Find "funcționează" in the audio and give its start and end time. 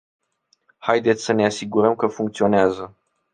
2.07-2.95